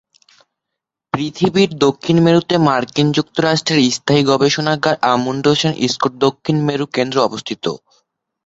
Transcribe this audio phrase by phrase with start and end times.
[1.13, 7.63] পৃথিবীর দক্ষিণ মেরুতে মার্কিন যুক্তরাষ্ট্রের স্থায়ী গবেষণাগার আমুন্ডসেন-স্কট দক্ষিণ মেরু কেন্দ্র অবস্থিত।